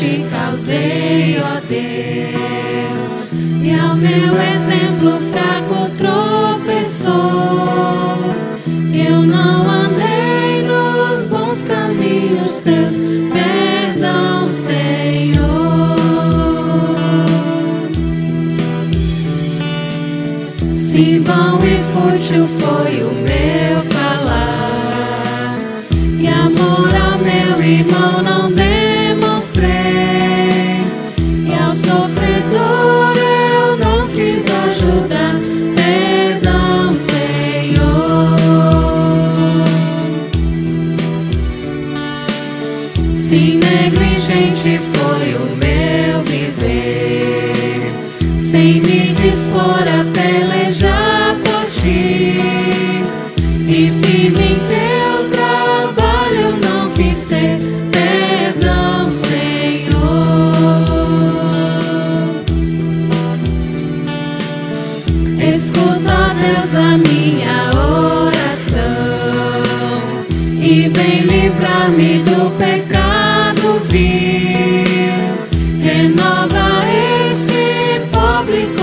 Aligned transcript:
te 0.00 0.24
causei, 0.30 1.36
ó 1.38 1.60
Deus. 1.68 3.10
E 3.62 3.74
ao 3.74 3.96
meu 3.96 4.34
exemplo 4.40 5.20
fraco 5.30 5.90
tropeçou. 5.96 7.12
Eu 8.94 9.22
não 9.26 9.68
andei 9.68 10.62
nos 10.62 11.26
bons 11.26 11.64
caminhos 11.64 12.60
teus. 12.60 12.92
Perdão, 13.32 14.48
Senhor. 14.48 15.98
Se 20.72 21.18
vão 21.18 21.58
e 21.64 21.82
fútil 21.92 22.46
foi 22.46 23.02
o 23.02 23.12
meu 23.12 23.80
falar. 23.90 25.58
E 26.18 26.28
amor 26.28 26.99
irmão 27.62 28.22
não 28.22 28.52
demonstrei. 28.52 29.68
Se 31.36 31.52
ao 31.52 31.72
sofredor 31.72 33.16
eu 33.16 33.76
não 33.76 34.08
quis 34.08 34.44
ajudar, 34.46 35.40
perdão, 35.76 36.94
Senhor. 36.94 38.36
Se 43.14 43.56
negligente 43.56 44.80
foi 44.92 45.34
o 45.34 45.56
meu. 45.56 45.69
e 70.70 70.88
vem 70.88 71.22
livrar-me 71.22 72.20
do 72.20 72.48
pecado 72.56 73.80
vil. 73.88 75.34
Renova 75.82 76.84
esse 77.28 78.00
público. 78.12 78.79